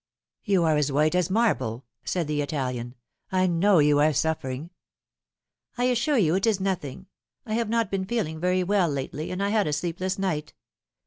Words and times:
"You 0.43 0.63
are 0.63 0.77
as 0.77 0.91
white 0.91 1.13
as 1.13 1.29
marble," 1.29 1.85
said 2.03 2.25
the 2.25 2.41
Italian." 2.41 2.95
I 3.31 3.45
know 3.45 3.77
you 3.77 3.99
are 3.99 4.13
suffering'" 4.13 4.71
"I 5.77 5.83
assure 5.83 6.17
you 6.17 6.33
it 6.33 6.47
is 6.47 6.59
nothing. 6.59 7.05
I 7.45 7.53
have 7.53 7.69
not 7.69 7.91
been 7.91 8.05
feeling 8.05 8.39
very 8.39 8.63
well 8.63 8.89
lately, 8.89 9.29
and 9.29 9.43
I 9.43 9.49
had 9.49 9.67
a 9.67 9.73
sleepless 9.73 10.17
night. 10.17 10.53